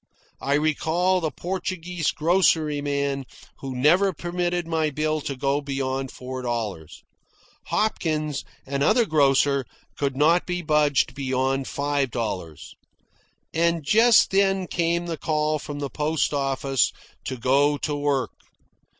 I 0.41 0.55
recall 0.55 1.21
the 1.21 1.29
Portuguese 1.29 2.09
groceryman 2.11 3.23
who 3.59 3.75
never 3.75 4.11
permitted 4.13 4.65
my 4.67 4.89
bill 4.89 5.21
to 5.21 5.35
go 5.35 5.61
beyond 5.61 6.09
four 6.09 6.41
dollars. 6.41 7.03
Hopkins, 7.67 8.43
another 8.65 9.05
grocer, 9.05 9.63
could 9.95 10.17
not 10.17 10.47
be 10.47 10.63
budged 10.63 11.13
beyond 11.13 11.67
five 11.67 12.09
dollars. 12.09 12.73
And 13.53 13.83
just 13.83 14.31
then 14.31 14.65
came 14.65 15.05
the 15.05 15.17
call 15.17 15.59
from 15.59 15.77
the 15.77 15.89
post 15.91 16.33
office 16.33 16.91
to 17.25 17.37
go 17.37 17.77
to 17.77 17.95
work. 17.95 18.31